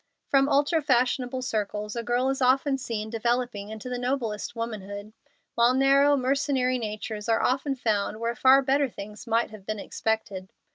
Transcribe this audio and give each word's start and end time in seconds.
From 0.29 0.49
ultra 0.49 0.81
fashionable 0.81 1.43
circles 1.43 1.95
a 1.95 2.01
girl 2.01 2.29
is 2.29 2.41
often 2.41 2.79
seen 2.79 3.11
developing 3.11 3.69
into 3.69 3.87
the 3.87 3.99
noblest 3.99 4.55
womanhood; 4.55 5.13
while 5.53 5.75
narrow, 5.75 6.17
mercenary 6.17 6.79
natures 6.79 7.29
are 7.29 7.43
often 7.43 7.75
found 7.75 8.19
where 8.19 8.35
far 8.35 8.63
better 8.63 8.89
things 8.89 9.27
might 9.27 9.51
have 9.51 9.63
been 9.67 9.77
expected. 9.77 10.49